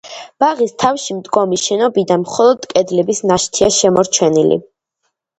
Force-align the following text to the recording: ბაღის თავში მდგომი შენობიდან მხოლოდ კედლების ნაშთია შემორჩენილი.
ბაღის 0.43 0.71
თავში 0.83 1.15
მდგომი 1.17 1.59
შენობიდან 1.63 2.23
მხოლოდ 2.23 2.65
კედლების 2.71 3.19
ნაშთია 3.33 3.69
შემორჩენილი. 3.75 4.57